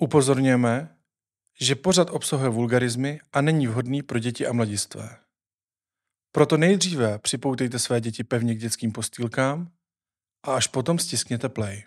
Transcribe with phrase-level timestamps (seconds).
[0.00, 0.96] Upozorňujeme,
[1.60, 5.16] že pořad obsahuje vulgarizmy a není vhodný pro děti a mladistvé.
[6.32, 9.70] Proto nejdříve připoutejte své děti pevně k dětským postýlkám
[10.42, 11.84] a až potom stiskněte play.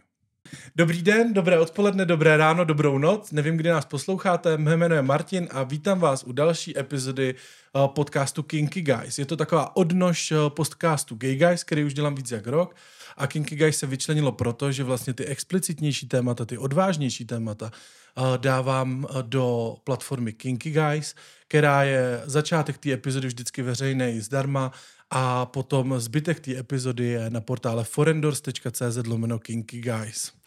[0.75, 3.31] Dobrý den, dobré odpoledne, dobré ráno, dobrou noc.
[3.31, 4.57] Nevím, kdy nás posloucháte.
[4.57, 9.19] Mé jméno je Martin a vítám vás u další epizody eh, podcastu Kinky Guys.
[9.19, 12.75] Je to taková odnož eh, podcastu Gay Guys, který už dělám víc jak rok.
[13.17, 18.21] A Kinky Guys se vyčlenilo proto, že vlastně ty explicitnější témata, ty odvážnější témata eh,
[18.37, 21.15] dávám do platformy Kinky Guys,
[21.47, 24.71] která je začátek té epizody vždycky veřejný zdarma
[25.09, 30.42] a potom zbytek té epizody je na portále forendors.cz lomeno Kinky Guys.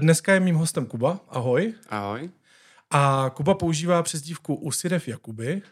[0.00, 1.20] Dneska je mým hostem Kuba.
[1.28, 1.74] Ahoj.
[1.88, 2.30] Ahoj.
[2.90, 5.62] A Kuba používá přezdívku Usirev Jakuby,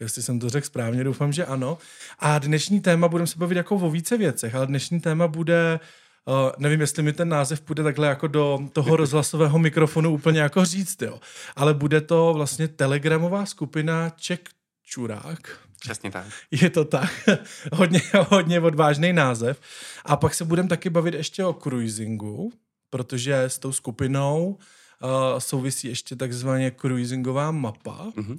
[0.00, 1.78] jestli jsem to řekl správně, doufám, že ano.
[2.18, 5.80] A dnešní téma, budeme se bavit jako o více věcech, ale dnešní téma bude
[6.28, 10.64] Uh, nevím, jestli mi ten název půjde takhle jako do toho rozhlasového mikrofonu úplně jako
[10.64, 11.20] říct, jo.
[11.56, 14.48] Ale bude to vlastně telegramová skupina Ček
[14.82, 15.58] Čurák.
[15.80, 16.26] Přesně tak.
[16.50, 17.28] Je to tak.
[17.72, 19.60] hodně, hodně odvážný název.
[20.04, 22.52] A pak se budeme taky bavit ještě o cruisingu,
[22.96, 28.06] protože s tou skupinou uh, souvisí ještě takzvaně cruisingová mapa.
[28.16, 28.38] Mm-hmm.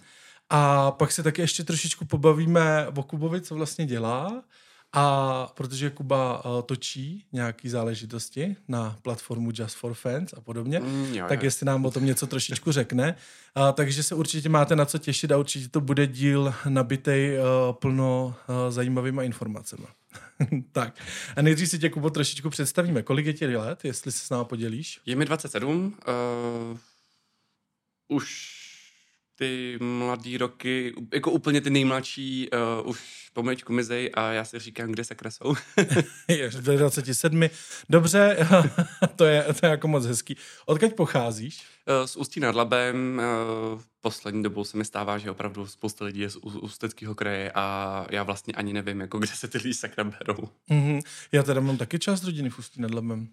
[0.50, 4.44] A pak se taky ještě trošičku pobavíme o Kubovi, co vlastně dělá.
[4.94, 11.14] A protože Kuba uh, točí nějaký záležitosti na platformu Just for Fans a podobně, mm,
[11.14, 11.46] jo, tak jo.
[11.46, 13.16] jestli nám o tom něco trošičku řekne.
[13.58, 17.46] Uh, takže se určitě máte na co těšit a určitě to bude díl nabitej uh,
[17.76, 19.88] plno uh, zajímavýma informacemi.
[20.72, 21.00] tak.
[21.36, 23.04] A nejdřív si tě, Kubo, trošičku představíme.
[23.04, 25.00] Kolik je ti let, jestli se s námi podělíš?
[25.06, 25.98] Je mi 27.
[26.08, 26.78] Uh,
[28.08, 28.57] už
[29.38, 32.50] ty mladý roky, jako úplně ty nejmladší,
[32.82, 35.56] uh, už pomaličku mizej a já si říkám, kde se kresou.
[36.28, 37.44] je 27.
[37.90, 38.38] Dobře,
[39.16, 40.38] to je, to je jako moc hezký.
[40.66, 41.62] Odkud pocházíš?
[42.00, 43.22] Uh, z Ústí nad Labem.
[43.74, 48.06] Uh, poslední dobou se mi stává, že opravdu spousta lidí je z Ústeckého kraje a
[48.10, 50.50] já vlastně ani nevím, jako kde se ty lidi sakra berou.
[50.70, 51.02] Mm-hmm.
[51.32, 53.30] Já teda mám taky část rodiny v Ústí nad Labem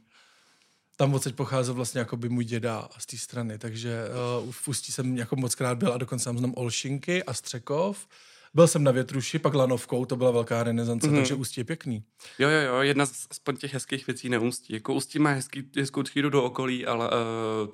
[0.97, 4.05] tam odsaď pocházel vlastně jako by můj děda z té strany, takže
[4.45, 8.07] uh, v Ústí jsem jako moc krát byl a dokonce tam znám Olšinky a Střekov.
[8.55, 11.15] Byl jsem na Větruši, pak Lanovkou, to byla velká renesance, mm-hmm.
[11.15, 12.05] takže Ústí je pěkný.
[12.39, 14.73] Jo, jo, jo, jedna z aspoň těch hezkých věcí na Ústí.
[14.73, 17.71] Jako Ústí má hezký, hezkou třídu do okolí, ale uh,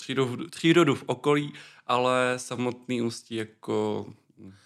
[0.50, 1.52] třídu, v okolí,
[1.86, 4.06] ale samotný Ústí jako...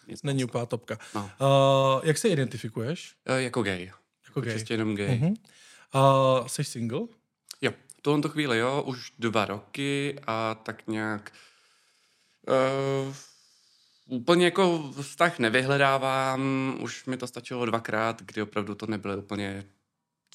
[0.09, 0.99] Nic Není úplná topka.
[1.15, 1.31] No.
[1.41, 3.15] Uh, jak se identifikuješ?
[3.31, 3.93] Uh, jako gay.
[4.27, 4.55] Jako gay.
[4.55, 5.09] Čistě jenom gay.
[5.09, 5.35] Uh-huh.
[6.41, 7.01] Uh, jsi single?
[7.61, 7.73] Jo
[8.05, 11.33] tuhle chvíli, jo, už dva roky a tak nějak
[12.49, 13.15] uh,
[14.07, 19.65] úplně jako vztah nevyhledávám, už mi to stačilo dvakrát, kdy opravdu to nebyly úplně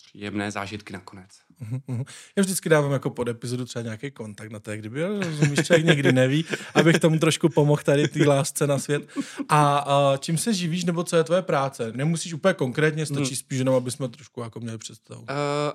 [0.10, 1.30] příjemné zážitky nakonec.
[1.62, 2.06] Uh-huh.
[2.36, 6.12] Já vždycky dávám jako pod epizodu třeba nějaký kontakt na to, kdyby, rozumíš, člověk někdy
[6.12, 9.10] neví, abych tomu trošku pomohl tady té lásce na svět.
[9.50, 11.92] A, a čím se živíš, nebo co je tvoje práce?
[11.96, 13.36] Nemusíš úplně konkrétně, stačí hmm.
[13.36, 15.22] spíš jenom, aby jsme trošku jako měli představu.
[15.22, 15.28] Uh,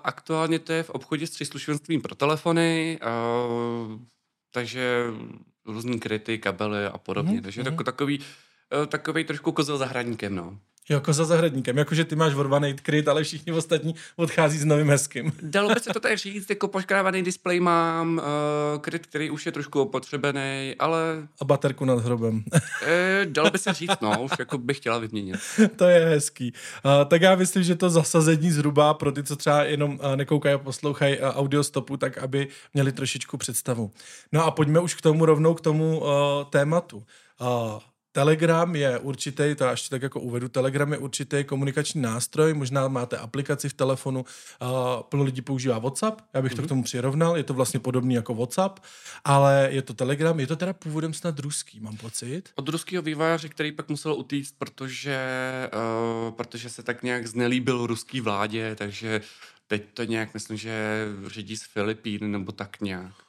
[0.05, 4.01] aktuálně to je v obchodě s příslušenstvím pro telefony, uh,
[4.53, 5.05] takže
[5.67, 7.39] různý kryty, kabely a podobně.
[7.39, 7.43] Uh-huh.
[7.43, 7.85] Takže uh-huh.
[7.85, 10.59] takový, uh, takový trošku kozel za hraníkem, no.
[10.89, 15.33] Jako za zahradníkem, jakože ty máš vorvaný kryt, ale všichni ostatní odchází s novým hezkým.
[15.43, 19.53] Dalo by se to tady říct, jako poškrávaný displej mám, uh, kryt, který už je
[19.53, 21.29] trošku opotřebený, ale...
[21.41, 22.45] A baterku nad hrobem.
[22.87, 25.37] e, dalo by se říct, no, už jako bych chtěla vyměnit.
[25.77, 26.53] to je hezký.
[26.85, 30.55] Uh, tak já myslím, že to zasazení zhruba pro ty, co třeba jenom uh, nekoukají
[30.55, 33.91] a poslouchají uh, audiostopu, tak aby měli trošičku představu.
[34.33, 36.07] No a pojďme už k tomu rovnou, k tomu uh,
[36.51, 37.03] tématu.
[37.41, 37.81] Uh,
[38.15, 43.17] Telegram je určitý, to ještě tak jako uvedu, Telegram je určitý komunikační nástroj, možná máte
[43.17, 44.25] aplikaci v telefonu,
[44.63, 44.69] uh,
[45.03, 46.57] plno lidí používá WhatsApp, já bych mm-hmm.
[46.57, 46.69] to k mhm.
[46.69, 48.81] tomu přirovnal, je to vlastně podobný jako WhatsApp,
[49.25, 52.43] ale je to Telegram, je to teda původem snad ruský, mám pocit.
[52.55, 55.19] Od ruského vývojáře, který pak musel utíct, protože,
[56.27, 59.21] uh, protože se tak nějak znelíbil ruský vládě, takže
[59.67, 63.24] teď to nějak, myslím, že řídí z Filipín nebo tak nějak.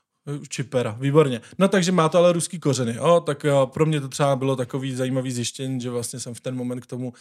[0.49, 1.41] Čipera, výborně.
[1.57, 2.99] No takže má to ale ruský kořeny.
[2.99, 6.39] O, tak jo, pro mě to třeba bylo takový zajímavý zjištění, že vlastně jsem v
[6.39, 7.13] ten moment k tomu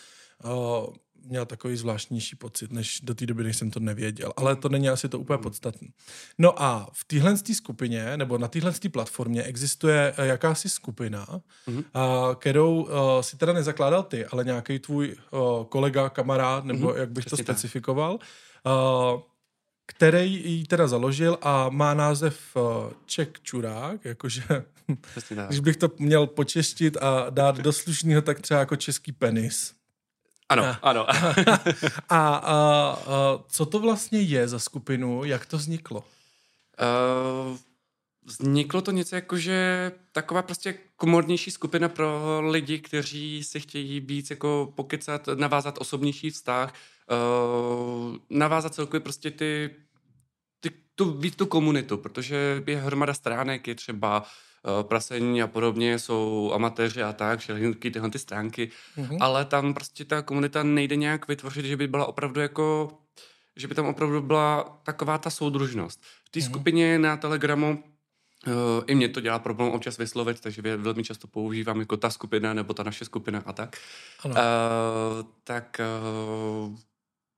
[0.44, 0.92] o,
[1.26, 4.32] měl takový zvláštnější pocit, než do té doby, než jsem to nevěděl.
[4.36, 5.88] Ale to není asi to úplně podstatné.
[6.38, 11.26] No a v téhle skupině, nebo na téhle platformě existuje jakási skupina,
[11.68, 11.84] mm-hmm.
[11.94, 16.96] a, kterou o, si teda nezakládal ty, ale nějaký tvůj o, kolega, kamarád, nebo mm-hmm.
[16.96, 18.18] jak bych Přesně to specifikoval.
[18.18, 19.33] Tak
[19.86, 22.62] který ji teda založil a má název uh,
[23.06, 24.42] Ček Čurák, jakože
[25.46, 29.74] když bych to měl počeštit a dát do slušného, tak třeba jako český penis.
[30.48, 31.10] Ano, a, ano.
[31.10, 31.14] a,
[32.08, 35.98] a, a, a co to vlastně je za skupinu, jak to vzniklo?
[36.00, 37.56] Uh,
[38.24, 44.30] vzniklo to něco jako, že taková prostě komornější skupina pro lidi, kteří si chtějí víc
[44.30, 46.76] jako pokecat, navázat osobnější vztah, uh,
[48.30, 49.70] navázat celkově prostě ty,
[50.60, 55.98] ty tu, víc tu komunitu, protože je hromada stránek, je třeba uh, prasení a podobně,
[55.98, 59.18] jsou amatéři a tak, všechny tyhle ty stránky, mm-hmm.
[59.20, 62.98] ale tam prostě ta komunita nejde nějak vytvořit, že by byla opravdu jako,
[63.56, 66.02] že by tam opravdu byla taková ta soudružnost.
[66.02, 66.44] V té mm-hmm.
[66.44, 67.84] skupině na Telegramu
[68.46, 72.54] Uh, I mě to dělá problém občas vyslovit, takže velmi často používám jako ta skupina
[72.54, 73.76] nebo ta naše skupina a tak.
[74.24, 74.34] Ano.
[74.34, 75.80] Uh, tak
[76.70, 76.76] uh,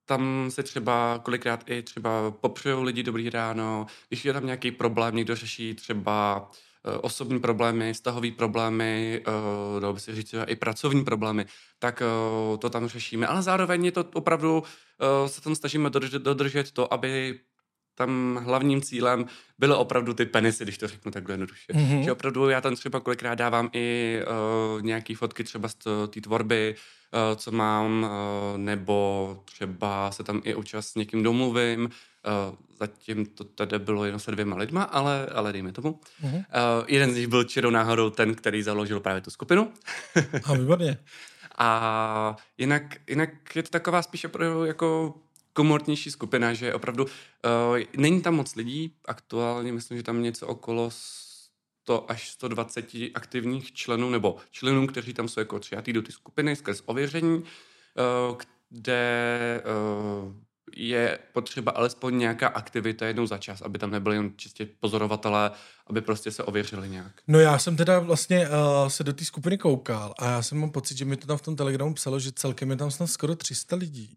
[0.07, 5.17] tam se třeba kolikrát i třeba popřejou lidi dobrý ráno, když je tam nějaký problém,
[5.17, 11.05] někdo řeší třeba uh, osobní problémy, vztahové problémy, uh, dalo by se říct i pracovní
[11.05, 11.47] problémy,
[11.79, 12.03] tak
[12.51, 13.27] uh, to tam řešíme.
[13.27, 14.63] Ale zároveň je to opravdu,
[15.27, 17.41] se tam snažíme dodržet, dodržet to, aby
[17.97, 19.27] tam hlavním cílem
[19.59, 21.73] byly opravdu ty penisy, když to řeknu takhle jednoduše.
[21.73, 22.05] Mm-hmm.
[22.05, 24.19] Že opravdu já tam třeba kolikrát dávám i
[24.77, 25.75] uh, nějaký fotky třeba z
[26.09, 31.85] té tvorby, uh, co mám, uh, nebo třeba se tam i občas s někým domluvím.
[31.85, 36.01] Uh, zatím to tady bylo jenom se dvěma lidma, ale, ale dejme tomu.
[36.23, 36.37] Mm-hmm.
[36.37, 39.73] Uh, jeden z nich byl čirou náhodou ten, který založil právě tu skupinu.
[40.45, 40.99] A výborně.
[41.59, 45.15] A jinak, jinak je to taková spíše pro jako
[45.57, 47.11] komortnější skupina, že opravdu uh,
[47.97, 54.11] není tam moc lidí, aktuálně myslím, že tam něco okolo 100 až 120 aktivních členů,
[54.11, 58.37] nebo členů, kteří tam jsou jako přijatý do ty skupiny skrz ověření, uh,
[58.71, 60.33] kde uh,
[60.77, 65.51] je potřeba alespoň nějaká aktivita jednou za čas, aby tam nebyli jen čistě pozorovatelé,
[65.87, 67.13] aby prostě se ověřili nějak.
[67.29, 70.71] No já jsem teda vlastně uh, se do té skupiny koukal a já jsem mám
[70.71, 73.37] pocit, že mi to tam v tom telegramu psalo, že celkem je tam snad skoro
[73.37, 74.17] 300 lidí.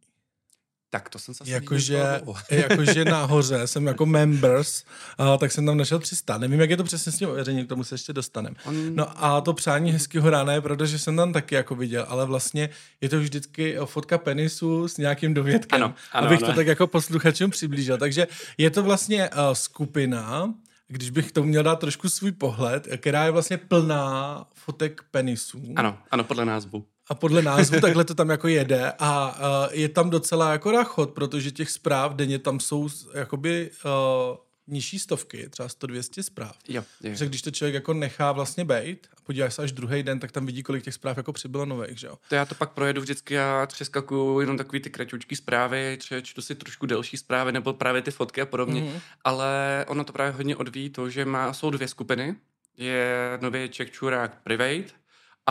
[0.89, 2.21] Tak to jsem se jakože,
[2.51, 4.83] jakože nahoře jsem jako members,
[5.18, 6.38] a tak jsem tam našel 300.
[6.38, 8.56] Nevím, jak je to přesně s tím ověřením, k tomu se ještě dostaneme.
[8.65, 8.95] On...
[8.95, 12.69] No a to přání hezkého rána je, protože jsem tam taky jako viděl, ale vlastně
[13.01, 16.51] je to vždycky fotka penisu s nějakým dovědkem, ano, ano, abych ano.
[16.51, 17.97] to tak jako posluchačům přiblížil.
[17.97, 18.27] Takže
[18.57, 20.53] je to vlastně uh, skupina,
[20.88, 25.74] když bych to měl dát trošku svůj pohled, která je vlastně plná fotek penisů.
[25.75, 29.90] Ano, ano, podle názvu a podle názvu takhle to tam jako jede a uh, je
[29.90, 34.38] tam docela jako rachot, protože těch zpráv denně tam jsou jakoby uh,
[34.70, 36.56] nižší stovky, třeba 100-200 zpráv.
[36.68, 36.84] Jo, jo.
[37.02, 40.32] Takže když to člověk jako nechá vlastně bejt a podívá se až druhý den, tak
[40.32, 42.18] tam vidí, kolik těch zpráv jako přibylo nových, že jo?
[42.30, 46.42] To já to pak projedu vždycky a přeskakuju jenom takový ty kratučky zprávy, če, čtu
[46.42, 49.02] si trošku delší zprávy nebo právě ty fotky a podobně, mm-hmm.
[49.24, 52.36] ale ono to právě hodně odvíjí to, že má, jsou dvě skupiny,
[52.78, 54.99] je nově Czech Čurák Private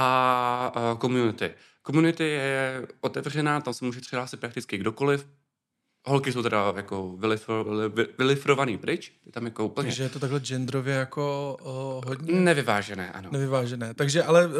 [0.00, 1.50] a community.
[1.86, 5.26] Community je otevřená, tam se může přihlásit prakticky kdokoliv.
[6.06, 7.64] Holky jsou teda jako vylifro,
[8.18, 9.86] vylifrovaný pryč, je tam jako úplně...
[9.86, 12.40] Takže je to takhle genderově jako uh, hodně...
[12.40, 13.28] Nevyvážené, ano.
[13.32, 14.54] Nevyvážené, takže ale uh,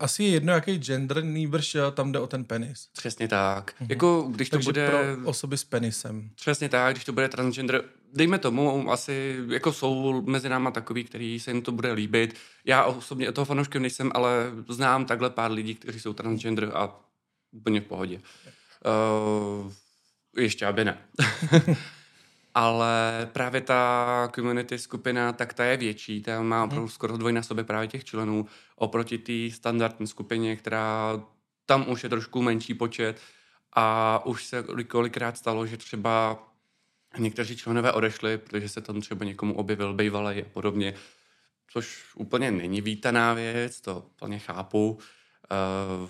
[0.00, 2.88] asi je jedno, jaký gender, nýbrž tam jde o ten penis.
[2.92, 3.72] Přesně tak.
[3.72, 3.86] Mm-hmm.
[3.88, 4.88] Jako když takže to bude...
[4.88, 6.30] pro osoby s penisem.
[6.34, 11.40] Přesně tak, když to bude transgender, dejme tomu, asi jako jsou mezi náma takový, který
[11.40, 12.34] se jim to bude líbit.
[12.64, 17.00] Já osobně toho fanouškem nejsem, ale znám takhle pár lidí, kteří jsou transgender a
[17.50, 18.20] úplně v pohodě.
[19.64, 19.72] Uh,
[20.36, 20.98] ještě aby ne.
[22.54, 26.68] ale právě ta community skupina, tak ta je větší, ta má mhm.
[26.68, 31.22] opravdu skoro dvojnásobek právě těch členů oproti té standardní skupině, která
[31.66, 33.20] tam už je trošku menší počet
[33.72, 36.38] a už se kolikrát stalo, že třeba
[37.18, 40.94] někteří členové odešli, protože se tam třeba někomu objevil bývalý a podobně,
[41.70, 44.98] což úplně není vítaná věc, to plně chápu.
[46.00, 46.08] Uh,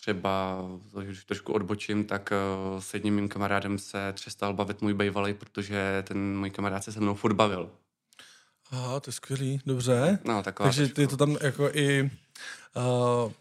[0.00, 0.62] třeba,
[1.02, 2.32] když trošku odbočím, tak
[2.72, 6.92] uh, s jedním mým kamarádem se přestal bavit můj bývalý, protože ten můj kamarád se
[6.92, 7.70] se mnou furt bavil.
[8.70, 10.18] Aha, to je skvělý, dobře.
[10.24, 12.10] No, taková Takže ty to tam jako i,
[12.76, 13.32] uh,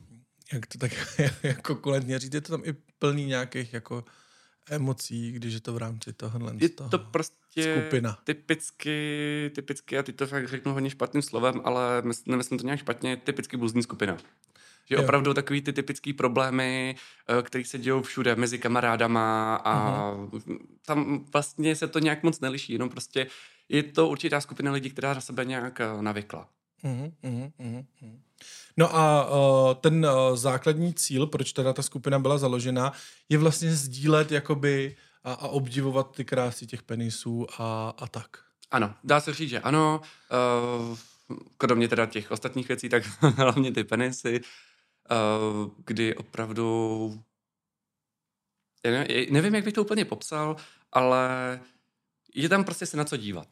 [0.53, 0.91] jak to tak
[1.43, 4.03] jako kulentně říct, je to tam i plný nějakých jako
[4.69, 6.53] emocí, když je to v rámci tohohle.
[6.57, 8.17] Je to toho prostě skupina.
[8.23, 13.17] typicky, typicky, a ty to fakt řeknu hodně špatným slovem, ale nemyslím to nějak špatně,
[13.17, 14.17] typicky bluzní skupina.
[14.85, 15.03] Že jo.
[15.03, 16.95] opravdu takový ty typické problémy,
[17.39, 19.73] eh, které se dějou všude mezi kamarádama a
[20.13, 20.59] uh-huh.
[20.85, 23.27] tam vlastně se to nějak moc neliší, jenom prostě
[23.69, 26.49] je to určitá skupina lidí, která na sebe nějak eh, navykla.
[26.83, 28.19] Uh-huh, uh-huh, uh-huh.
[28.77, 32.93] No a uh, ten uh, základní cíl, proč teda ta skupina byla založena,
[33.29, 38.37] je vlastně sdílet jakoby a, a obdivovat ty krásy těch penisů a, a tak.
[38.71, 40.01] Ano, dá se říct, že ano.
[40.89, 40.97] Uh,
[41.57, 44.41] kromě teda těch ostatních věcí, tak hlavně ty penisy,
[45.85, 47.23] kdy opravdu...
[49.29, 50.55] Nevím, jak bych to úplně popsal,
[50.91, 51.59] ale
[52.35, 53.47] je tam prostě se na co dívat.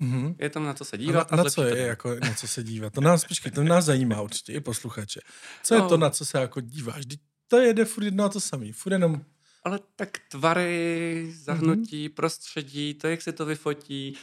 [0.00, 0.36] Mm-hmm.
[0.38, 1.32] Je tam na co se dívat.
[1.32, 2.92] A na, a na co je, jako, na co se dívat?
[2.92, 5.20] To nás, počkej, to nás zajímá určitě i posluchače.
[5.62, 5.84] Co no.
[5.84, 7.04] je to, na co se jako díváš?
[7.48, 8.72] To jede furt jedno a to samý.
[8.72, 9.24] Furt jenom...
[9.64, 12.14] Ale tak tvary, zahnutí, mm-hmm.
[12.14, 14.18] prostředí, to, jak se to vyfotí,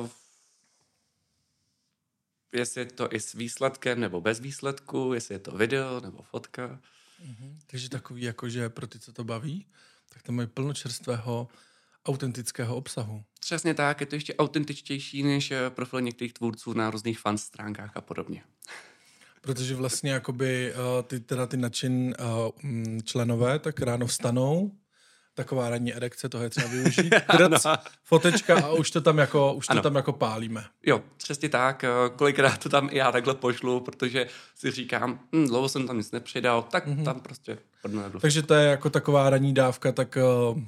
[0.00, 0.08] uh,
[2.52, 6.80] jestli je to i s výsledkem nebo bez výsledku, jestli je to video nebo fotka.
[7.24, 7.58] Mm-hmm.
[7.66, 9.66] Takže takový, jako, že pro ty, co to baví,
[10.08, 11.48] tak tam mají plno čerstvého
[12.06, 13.24] autentického obsahu.
[13.40, 17.92] Přesně tak, je to ještě autentičtější než eh, profil některých tvůrců na různých fan stránkách
[17.94, 18.42] a podobně.
[19.40, 22.50] Protože vlastně jakoby uh, ty, teda ty način uh,
[23.04, 24.72] členové tak ráno vstanou,
[25.34, 27.14] taková ranní erekce, toho je třeba využít.
[27.38, 27.66] Drc,
[28.04, 30.64] fotečka a už to tam jako, už to tam jako pálíme.
[30.86, 31.84] Jo, přesně tak.
[32.16, 36.10] Kolikrát to tam i já takhle pošlu, protože si říkám, hm, dlouho jsem tam nic
[36.10, 37.04] nepřidal, tak mm-hmm.
[37.04, 37.58] tam prostě
[38.20, 40.18] Takže to je jako taková ranní dávka, tak
[40.52, 40.62] uh,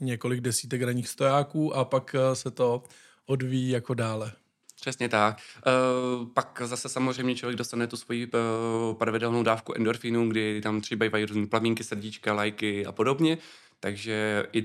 [0.00, 2.82] několik desítek ranních stojáků a pak eh, se to
[3.26, 4.32] odvíjí jako dále.
[4.80, 5.38] Přesně tak.
[5.66, 11.04] Uh, pak zase samozřejmě člověk dostane tu svoji uh, pravidelnou dávku endorfinů, kdy tam třeba
[11.06, 13.38] bývají různé plamínky, srdíčka, lajky a podobně.
[13.80, 14.64] Takže i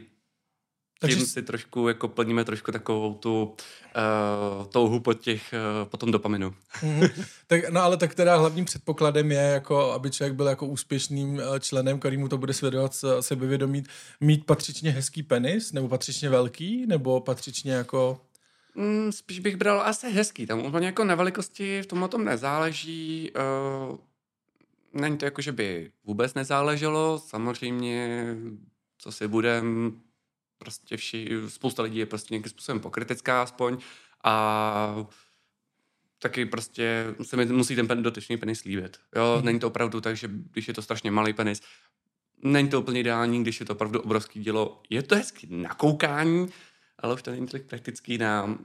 [1.02, 5.98] takže tím si trošku jako plníme trošku takovou tu uh, touhu po těch, uh, po
[5.98, 6.54] tom dopaminu.
[6.82, 7.26] Mm-hmm.
[7.48, 11.60] tak, no ale tak teda hlavním předpokladem je, jako, aby člověk byl jako úspěšným uh,
[11.60, 13.84] členem, který mu to bude svědovat sebevědomí,
[14.20, 18.22] mít patřičně hezký penis, nebo patřičně velký, nebo patřičně jako...
[18.76, 22.26] Mm, spíš bych bral asi hezký, tam úplně jako na velikosti v tom o tom
[22.26, 23.32] nezáleží.
[23.90, 23.98] Uh,
[24.94, 28.26] není to jako, že by vůbec nezáleželo, samozřejmě,
[28.98, 29.94] co si budem,
[30.62, 33.78] prostě vši, spousta lidí je prostě nějakým způsobem pokritická aspoň
[34.24, 34.96] a
[36.20, 38.98] taky prostě se mi musí ten pen, dotyčný penis líbit.
[39.16, 39.46] Jo, mm.
[39.46, 41.62] není to opravdu tak, že když je to strašně malý penis,
[42.44, 44.82] není to úplně ideální, když je to opravdu obrovský dělo.
[44.90, 46.48] Je to hezky na koukání,
[47.00, 48.58] ale už to není tolik praktický na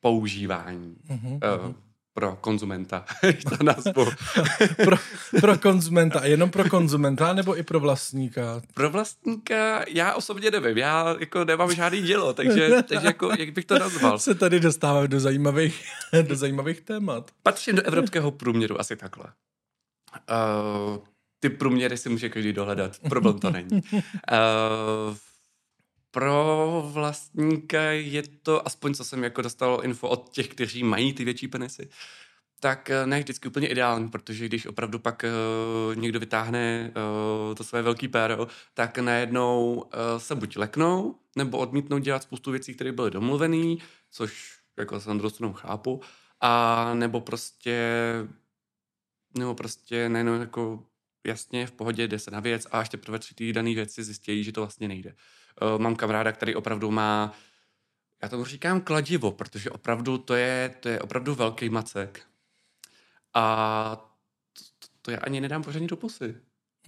[0.00, 0.96] používání.
[1.08, 1.66] Mm-hmm.
[1.68, 1.74] Uh,
[2.14, 3.04] pro konzumenta,
[3.48, 4.06] to nazvu.
[4.84, 4.96] pro,
[5.40, 8.62] pro konzumenta, a jenom pro konzumenta, nebo i pro vlastníka?
[8.74, 13.64] Pro vlastníka já osobně nevím, já jako nemám žádný dělo, takže, takže jako, jak bych
[13.64, 14.18] to nazval?
[14.18, 15.84] Se tady dostáváme do zajímavých,
[16.22, 17.30] do zajímavých témat.
[17.42, 19.24] Patřím do evropského průměru, asi takhle.
[19.26, 20.98] Uh,
[21.40, 23.82] ty průměry si může každý dohledat, problém to není.
[23.92, 25.16] Uh,
[26.12, 31.24] pro vlastníka je to, aspoň co jsem jako dostal info od těch, kteří mají ty
[31.24, 31.88] větší penisy,
[32.60, 36.92] tak eh, ne vždycky úplně ideální, protože když opravdu pak uh, někdo vytáhne
[37.48, 42.50] uh, to své velký péro, tak najednou uh, se buď leknou, nebo odmítnou dělat spoustu
[42.50, 43.76] věcí, které byly domluvené,
[44.10, 46.00] což jako se na druhou chápu,
[46.40, 47.78] a nebo prostě
[49.38, 50.84] nebo prostě najednou jako
[51.26, 54.44] jasně v pohodě jde se na věc a až teprve tři ty dané věci zjistí,
[54.44, 55.14] že to vlastně nejde.
[55.62, 57.34] Uh, mám kamaráda, který opravdu má,
[58.22, 62.22] já tomu říkám kladivo, protože opravdu to je, to je opravdu velký macek.
[63.34, 64.12] A
[64.52, 66.34] to, to, to já ani nedám pořádně do pusy.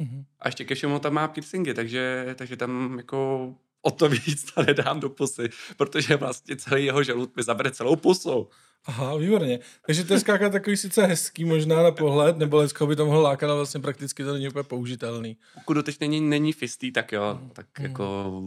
[0.01, 0.25] Mm-hmm.
[0.41, 4.63] A ještě ke všemu tam má piercingy, takže, takže tam jako o to víc to
[4.63, 8.49] nedám do pusy, protože vlastně celý jeho žalud mi zabere celou pusu.
[8.87, 9.59] Aha, výborně.
[9.87, 13.23] Takže to je skáka takový sice hezký možná na pohled, nebo Lecko by to mohlo
[13.23, 15.37] lákat, ale vlastně prakticky to není úplně použitelný.
[15.55, 17.85] Pokud teď není, není fistý, tak jo, tak mm.
[17.85, 18.43] jako...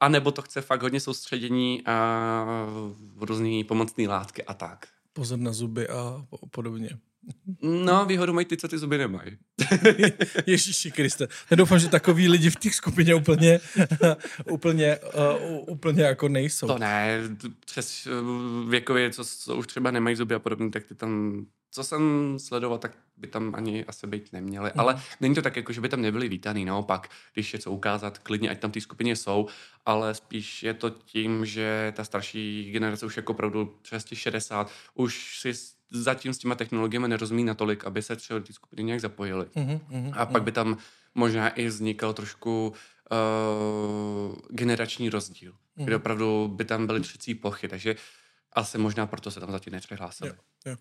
[0.00, 2.66] A nebo to chce fakt hodně soustředění a
[3.20, 4.86] různý pomocné látky a tak.
[5.12, 6.90] Pozor na zuby a podobně.
[7.62, 9.36] No, výhodu mají ty, co ty zuby nemají.
[10.46, 11.28] Ježíši Kriste.
[11.50, 13.60] Já doufám, že takový lidi v těch skupině úplně,
[14.50, 16.66] úplně, uh, úplně jako nejsou.
[16.66, 17.20] To ne,
[17.66, 21.84] přes uh, věkově, co, co už třeba nemají zuby a podobně, tak ty tam, co
[21.84, 24.70] jsem sledoval, tak by tam ani asi být neměli.
[24.74, 24.80] Mm.
[24.80, 28.18] Ale není to tak, jako, že by tam nebyli vítaný, naopak, když je co ukázat,
[28.18, 29.46] klidně, ať tam ty skupině jsou,
[29.86, 35.38] ale spíš je to tím, že ta starší generace už jako opravdu přes 60 už
[35.40, 35.52] si
[35.92, 39.46] zatím s těma technologiemi nerozumí natolik, aby se třeba ty skupiny nějak zapojily.
[39.46, 40.76] Mm-hmm, mm-hmm, a pak by tam
[41.14, 45.84] možná i vznikal trošku uh, generační rozdíl, mm-hmm.
[45.84, 47.96] kde opravdu by tam byly třecí plochy, takže
[48.52, 50.30] asi možná proto se tam zatím nepřihlásili.
[50.30, 50.76] Jo, jo.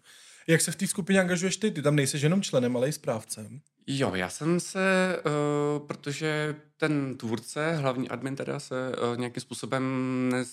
[0.47, 1.71] Jak se v té skupině angažuješ ty?
[1.71, 3.61] Ty tam nejseš jenom členem, ale i správcem.
[3.87, 9.83] Jo, já jsem se, uh, protože ten tvůrce, hlavní admin teda se uh, nějakým způsobem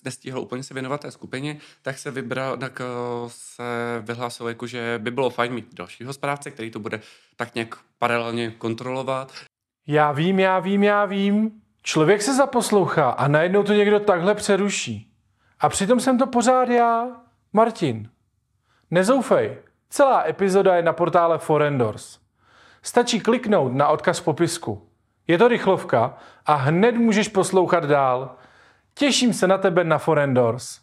[0.05, 3.63] nestihl úplně se věnovat té skupině, tak se vybral, tak uh, se
[4.01, 7.01] vyhlásil jako, že by bylo fajn mít dalšího správce, který to bude
[7.37, 9.33] tak nějak paralelně kontrolovat.
[9.87, 11.51] Já vím, já vím, já vím.
[11.83, 15.13] Člověk se zaposlouchá a najednou to někdo takhle přeruší.
[15.61, 17.07] A přitom jsem to pořád já,
[17.53, 18.11] Martin.
[18.91, 19.57] Nezoufej,
[19.91, 22.19] celá epizoda je na portále Forendors.
[22.83, 24.89] Stačí kliknout na odkaz v popisku.
[25.27, 26.15] Je to rychlovka
[26.47, 28.37] a hned můžeš poslouchat dál.
[28.95, 30.81] Těším se na tebe na Forendors.